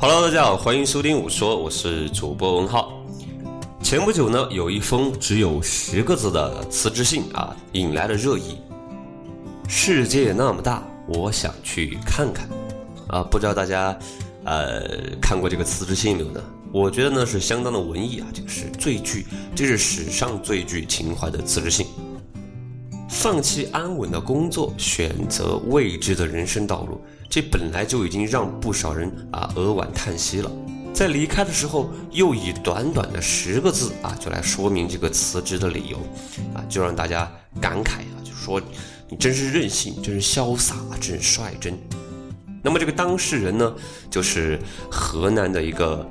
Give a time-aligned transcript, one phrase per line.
[0.00, 3.04] Hello，大家好，欢迎收听我说，我是主播文浩。
[3.82, 8.58] 前不久呢，有一封只有十个字的辞职信啊，引来了热议。
[9.66, 12.48] 世界那么大，我想去看看。
[13.08, 13.98] 啊，不知道大家
[14.44, 14.82] 呃
[15.20, 16.40] 看过这个辞职信没有呢？
[16.70, 19.26] 我觉得呢是相当的文艺啊，这个是最具，
[19.56, 21.84] 这是史上最具情怀的辞职信。
[23.08, 30.50] 放弃安稳的工作，选择未知的人生道路，这本来就已经让不少人啊扼腕叹息了。
[30.92, 35.96] 在离开的时候，又以短短的十个字啊，就来说明这个辞职的理由，
[36.54, 38.60] 啊，就让大家感慨啊，就说
[39.08, 41.78] 你真是任性，真是潇洒，真是率真。
[42.62, 43.74] 那么这个当事人呢，
[44.10, 44.58] 就是
[44.90, 46.06] 河南的一个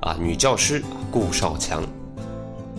[0.00, 1.82] 啊女教师顾少强。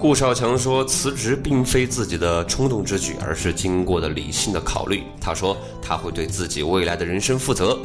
[0.03, 7.79] 顾少强说：“辞职并非自己的冲动之举，而是经过的理性的考虑。”他说：“他会对自己未来的人生负责。”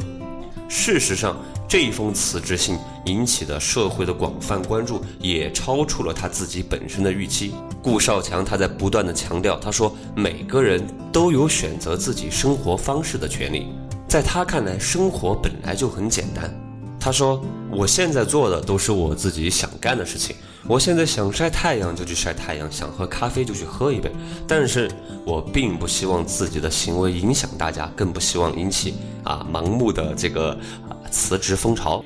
[0.67, 7.53] 事实上，这一封辞职信引起的社会的广泛关注，也超出了他自己本身的预期。
[7.81, 13.67] 顾少强他在不断的强调：“他说，每个人都有选择自己生活方式的权利。
[14.09, 16.53] 在他看来，生活本来就很简单。”
[16.99, 20.35] 他说：“我现在做的都是我自己想干的事情。”
[20.67, 24.11] 我现在想晒太阳就去晒太阳，想喝咖啡就去喝一杯。
[24.45, 24.91] 但是
[25.25, 30.51] 我并不希望自己的行为影响大家，更不希望引起啊盲目的这个
[30.87, 32.03] 啊辞职风潮。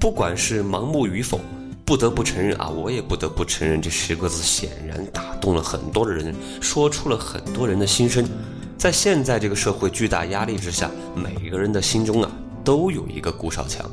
[0.00, 1.38] 不管是盲目与否，
[1.84, 8.26] 不得不承认啊，我也不得不承认，这十个字显然打动了很多的人，说出了很多人的心声。
[8.78, 12.30] 在现在这个社会巨大压力之下，每一个人的心中啊
[12.64, 13.90] 都有一个顾少强。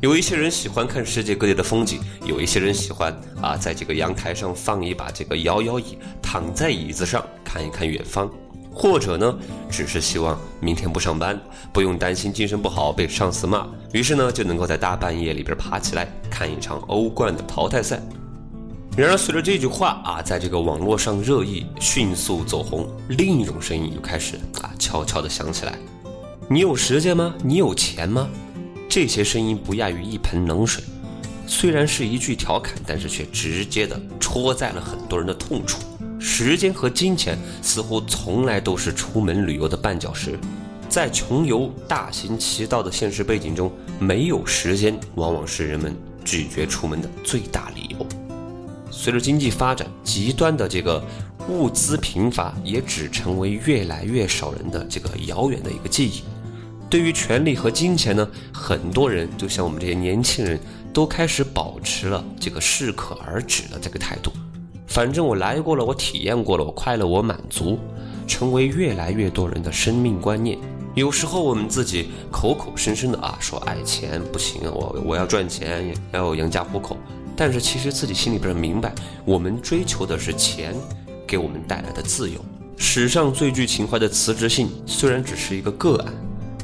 [0.00, 8.30] 有一些人喜欢看世界各地的风景，有一些人喜欢啊，在这个阳台上放一把这个摇摇椅，躺在椅子上看一看远方，
[8.72, 11.38] 或者呢，只是希望明天不上班，
[11.70, 18.00] 不用担心精神不好被上司骂，于是呢，就能够在大半夜里边爬起来看一场欧冠的淘汰赛。
[18.96, 25.78] 然而，随着这句话啊，在这个网络上热议，迅速走红，另一种声音又开始啊，悄悄地响起来：
[26.52, 27.32] 你有时间吗？
[27.44, 28.28] 你有钱吗？
[28.88, 30.82] 这些声音不亚于一盆冷水，
[31.46, 35.78] 虽然是一句调侃，但是却直接的戳在了很多人的痛处。
[36.18, 40.36] 时间和金钱似乎从来都是出门旅游的绊脚石，
[40.88, 45.94] 在穷游、大行其道的现实背景中，没有时间往往是人们
[46.24, 48.04] 拒绝出门的最大理由。
[48.90, 51.00] 随着经济发展，极端的这个
[51.48, 56.24] 物资贫乏也只成为越来越少人的这个遥远的一个记忆。
[56.90, 60.58] 对于权力和金钱呢，很多人就像我们这些年轻人，
[60.92, 64.32] 都开始保持了这个适可而止的这个态度。
[64.88, 67.78] 反正我来过了，我体验过了，我快乐，我满足，
[68.26, 70.58] 成为越来越多人的生命观念。
[70.96, 76.96] 有时候我们自己口口声声的啊说爱钱不行，我我要赚钱，要养家糊口，
[77.36, 78.92] 但是其实自己心里边明白，
[79.24, 80.74] 我们追求的是钱
[81.24, 82.44] 给我们带来的自由。
[82.76, 86.12] 史上最具情怀的辞职信，虽然只是一个个案。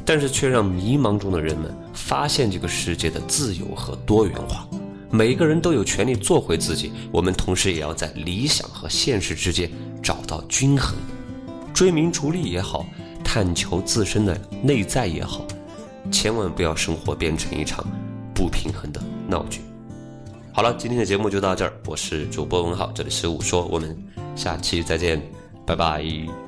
[0.07, 4.65] 但是却让迷茫中的人们发现这个世界的自由和多元化。
[5.11, 9.69] 每个人都有权利做回自己，我们同时也要在理想和现实之间
[10.01, 10.95] 找到均衡。
[11.73, 12.85] 追名逐利也好，
[13.21, 15.45] 探求自身的内在也好，
[16.09, 17.85] 千万不要生活变成一场
[18.33, 19.59] 不平衡的闹剧。
[20.53, 23.95] 好了，今天的节目就到这儿，我是主播文浩，这里是五说，我们
[24.37, 25.21] 下期再见，
[25.65, 26.46] 拜拜。